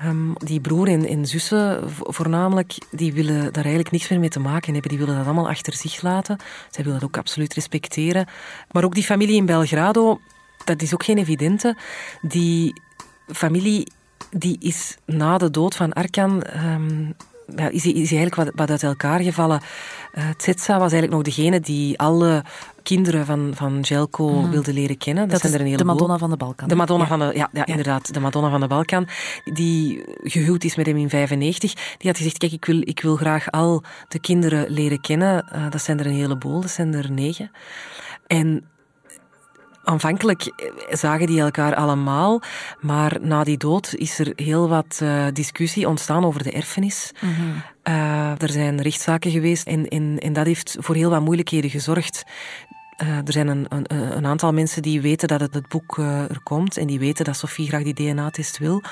Ehm, 0.00 0.32
die 0.34 0.60
broer 0.60 0.88
en, 0.88 1.26
zussen 1.26 1.82
voornamelijk, 1.88 2.78
die 2.90 3.12
willen 3.12 3.52
daar 3.52 3.64
eigenlijk 3.64 3.90
niks 3.90 4.08
meer 4.08 4.20
mee 4.20 4.28
te 4.28 4.40
maken 4.40 4.72
hebben. 4.72 4.90
Die 4.90 4.98
willen 4.98 5.16
dat 5.16 5.24
allemaal 5.24 5.48
achter 5.48 5.72
zich 5.72 6.02
laten. 6.02 6.36
Zij 6.70 6.84
willen 6.84 7.00
dat 7.00 7.08
ook 7.08 7.18
absoluut 7.18 7.54
respecteren. 7.54 8.26
Maar 8.70 8.84
ook 8.84 8.94
die 8.94 9.04
familie 9.04 9.36
in 9.36 9.46
Belgrado, 9.46 10.20
dat 10.64 10.82
is 10.82 10.94
ook 10.94 11.04
geen 11.04 11.18
evidente. 11.18 11.76
Die 12.22 12.80
familie 13.26 13.86
die 14.30 14.56
is 14.60 14.96
na 15.06 15.38
de 15.38 15.50
dood 15.50 15.76
van 15.76 15.92
Arkan 15.92 16.44
um, 16.64 17.14
ja, 17.56 17.68
is, 17.68 17.84
hij, 17.84 17.92
is 17.92 18.12
eigenlijk 18.12 18.34
wat, 18.34 18.50
wat 18.54 18.70
uit 18.70 18.82
elkaar 18.82 19.20
gevallen. 19.20 19.60
Uh, 20.14 20.24
Tsetsa 20.36 20.72
was 20.72 20.92
eigenlijk 20.92 21.12
nog 21.12 21.22
degene 21.22 21.60
die 21.60 21.98
alle 21.98 22.44
kinderen 22.82 23.26
van, 23.26 23.50
van 23.54 23.80
Jelko 23.80 24.28
mm. 24.28 24.50
wilde 24.50 24.72
leren 24.72 24.98
kennen. 24.98 25.28
Dat, 25.28 25.40
zijn 25.40 25.52
er 25.52 25.60
een 25.60 25.66
heleboel. 25.66 25.86
De 25.86 25.92
Madonna 25.92 26.18
van 26.18 26.30
de 26.30 26.36
Balkan. 26.36 26.68
De 26.68 26.74
Madonna 26.74 27.06
van 27.06 27.18
de, 27.18 27.24
ja, 27.24 27.32
ja, 27.32 27.48
ja, 27.52 27.66
inderdaad. 27.66 28.14
De 28.14 28.20
Madonna 28.20 28.50
van 28.50 28.60
de 28.60 28.66
Balkan. 28.66 29.08
Die 29.44 30.04
gehuwd 30.22 30.64
is 30.64 30.76
met 30.76 30.86
hem 30.86 30.96
in 30.96 31.08
95. 31.08 31.74
Die 31.74 32.10
had 32.10 32.16
gezegd, 32.16 32.38
kijk, 32.38 32.52
ik 32.52 32.64
wil, 32.64 32.80
ik 32.80 33.00
wil 33.00 33.16
graag 33.16 33.50
al 33.50 33.82
de 34.08 34.20
kinderen 34.20 34.70
leren 34.70 35.00
kennen. 35.00 35.44
Uh, 35.54 35.70
dat 35.70 35.82
zijn 35.82 35.98
er 35.98 36.06
een 36.06 36.12
heleboel. 36.12 36.60
Dat 36.60 36.70
zijn 36.70 36.94
er 36.94 37.10
negen. 37.10 37.50
En 38.26 38.64
Aanvankelijk 39.90 40.46
eh, 40.46 40.96
zagen 40.96 41.26
die 41.26 41.40
elkaar 41.40 41.74
allemaal, 41.74 42.42
maar 42.80 43.16
na 43.20 43.44
die 43.44 43.56
dood 43.56 43.94
is 43.94 44.18
er 44.18 44.32
heel 44.36 44.68
wat 44.68 45.00
uh, 45.02 45.26
discussie 45.32 45.88
ontstaan 45.88 46.24
over 46.24 46.42
de 46.42 46.52
erfenis. 46.52 47.12
Mm 47.20 47.34
-hmm. 47.34 47.62
uh, 47.94 48.42
er 48.42 48.50
zijn 48.50 48.82
rechtszaken 48.82 49.30
geweest 49.30 49.66
en, 49.66 49.88
en, 49.88 50.18
en 50.18 50.32
dat 50.32 50.46
heeft 50.46 50.76
voor 50.80 50.94
heel 50.94 51.10
wat 51.10 51.20
moeilijkheden 51.20 51.70
gezorgd. 51.70 52.24
Uh, 53.02 53.16
er 53.16 53.32
zijn 53.32 53.48
een, 53.48 53.66
een, 53.68 54.16
een, 54.16 54.26
aantal 54.26 54.52
mensen 54.52 54.82
die 54.82 55.00
weten 55.00 55.28
dat 55.28 55.40
het, 55.40 55.54
het 55.54 55.68
boek 55.68 55.98
er 55.98 56.40
komt 56.42 56.76
en 56.76 56.86
die 56.86 56.98
weten 56.98 57.24
dat 57.24 57.36
Sophie 57.36 57.68
graag 57.68 57.82
die 57.82 57.94
DNA-test 57.94 58.58
wil. 58.58 58.82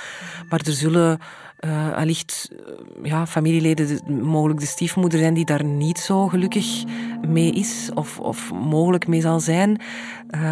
Maar 0.48 0.60
er 0.64 0.72
zullen 0.72 1.18
uh, 1.60 1.96
allicht 1.96 2.50
ja, 3.02 3.26
familieleden, 3.26 4.00
mogelijk 4.22 4.60
de 4.60 4.66
stiefmoeder 4.66 5.18
zijn 5.18 5.34
die 5.34 5.44
daar 5.44 5.64
niet 5.64 5.98
zo 5.98 6.28
gelukkig 6.28 6.84
mee 7.28 7.52
is 7.52 7.90
of, 7.94 8.18
of 8.18 8.52
mogelijk 8.52 9.06
mee 9.06 9.20
zal 9.20 9.40
zijn. 9.40 9.80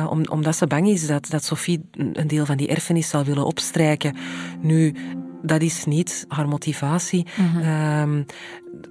Om, 0.08 0.24
omdat 0.28 0.56
ze 0.56 0.66
bang 0.66 0.88
is 0.88 1.06
dat, 1.06 1.30
dat 1.30 1.44
Sophie 1.44 1.84
een 1.90 2.26
deel 2.26 2.46
van 2.46 2.56
die 2.56 2.68
erfenis 2.68 3.08
zal 3.08 3.24
willen 3.24 3.46
opstrijken. 3.46 4.16
Nu, 4.60 4.94
dat 5.42 5.62
is 5.62 5.84
niet 5.84 6.24
haar 6.28 6.48
motivatie. 6.48 7.26
Mm 7.36 7.46
-hmm. 7.46 8.26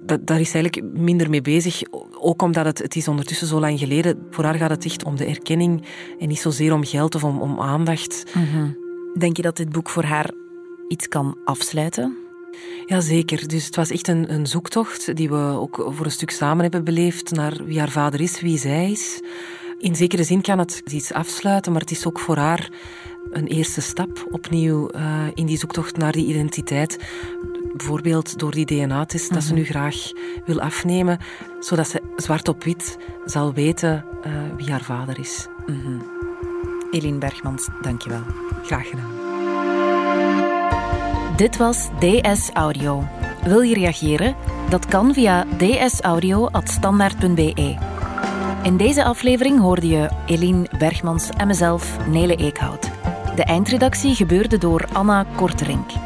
dat, 0.06 0.26
daar 0.26 0.40
is 0.40 0.50
ze 0.50 0.58
eigenlijk 0.58 0.98
minder 0.98 1.30
mee 1.30 1.42
bezig. 1.42 1.82
Ook 2.26 2.42
omdat 2.42 2.64
het, 2.64 2.78
het 2.78 2.96
is 2.96 3.08
ondertussen 3.08 3.46
zo 3.46 3.60
lang 3.60 3.78
geleden. 3.78 4.26
Voor 4.30 4.44
haar 4.44 4.54
gaat 4.54 4.70
het 4.70 4.84
echt 4.84 5.04
om 5.04 5.16
de 5.16 5.24
erkenning 5.24 5.82
en 6.18 6.28
niet 6.28 6.40
zozeer 6.40 6.72
om 6.72 6.84
geld 6.84 7.14
of 7.14 7.24
om, 7.24 7.40
om 7.40 7.60
aandacht. 7.60 8.24
Mm 8.34 8.44
-hmm. 8.44 8.76
Denk 9.18 9.36
je 9.36 9.42
dat 9.42 9.56
dit 9.56 9.68
boek 9.68 9.88
voor 9.88 10.04
haar 10.04 10.30
iets 10.88 11.08
kan 11.08 11.36
afsluiten? 11.44 12.16
Jazeker. 12.86 13.48
Dus 13.48 13.64
het 13.64 13.76
was 13.76 13.90
echt 13.90 14.08
een, 14.08 14.32
een 14.32 14.46
zoektocht 14.46 15.16
die 15.16 15.28
we 15.28 15.36
ook 15.36 15.88
voor 15.90 16.04
een 16.04 16.10
stuk 16.10 16.30
samen 16.30 16.62
hebben 16.62 16.84
beleefd 16.84 17.30
naar 17.30 17.64
wie 17.64 17.78
haar 17.78 17.90
vader 17.90 18.20
is, 18.20 18.40
wie 18.40 18.58
zij 18.58 18.90
is. 18.90 19.20
In 19.78 19.96
zekere 19.96 20.24
zin 20.24 20.40
kan 20.40 20.58
het 20.58 20.82
iets 20.92 21.12
afsluiten, 21.12 21.72
maar 21.72 21.80
het 21.80 21.90
is 21.90 22.06
ook 22.06 22.18
voor 22.18 22.36
haar 22.36 22.70
een 23.30 23.46
eerste 23.46 23.80
stap 23.80 24.26
opnieuw 24.30 24.90
uh, 24.94 25.22
in 25.34 25.46
die 25.46 25.58
zoektocht 25.58 25.96
naar 25.96 26.12
die 26.12 26.26
identiteit. 26.26 26.98
Bijvoorbeeld 27.76 28.38
door 28.38 28.50
die 28.50 28.66
DNA-test 28.66 29.22
mm 29.22 29.28
-hmm. 29.28 29.36
dat 29.36 29.44
ze 29.44 29.52
mhm. 29.52 29.60
nu 29.60 29.64
graag 29.64 29.96
wil 30.44 30.60
afnemen, 30.60 31.18
zodat 31.60 31.88
ze 31.88 32.02
zwart 32.16 32.48
op 32.48 32.64
wit 32.64 32.98
zal 33.24 33.52
weten 33.52 34.04
uh, 34.26 34.32
wie 34.56 34.70
haar 34.70 34.82
vader 34.82 35.18
is. 35.18 35.46
Mm 35.66 35.80
-hmm. 35.80 36.02
Eline 36.90 37.18
Bergmans, 37.18 37.68
dankjewel. 37.82 38.22
Graag 38.62 38.88
gedaan. 38.88 39.10
Dit 41.36 41.56
was 41.56 41.88
DS 41.98 42.50
Audio. 42.52 43.04
Wil 43.44 43.60
je 43.60 43.74
reageren? 43.74 44.36
Dat 44.68 44.86
kan 44.86 45.14
via 45.14 45.46
dsaudio.standaard.be. 45.56 47.76
In 48.62 48.76
deze 48.76 49.04
aflevering 49.04 49.60
hoorde 49.60 49.88
je 49.88 50.10
Eline 50.26 50.66
Bergmans 50.78 51.28
en 51.28 51.46
mezelf, 51.46 52.08
Nele 52.08 52.36
Eekhout. 52.36 52.90
De 53.34 53.44
eindredactie 53.44 54.14
gebeurde 54.14 54.58
door 54.58 54.84
Anna 54.92 55.26
Korterink. 55.36 56.05